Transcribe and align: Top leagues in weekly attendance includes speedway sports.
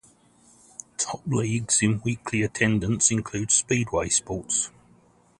Top 0.97 1.21
leagues 1.27 1.83
in 1.83 2.01
weekly 2.03 2.41
attendance 2.41 3.11
includes 3.11 3.53
speedway 3.53 4.09
sports. 4.09 4.71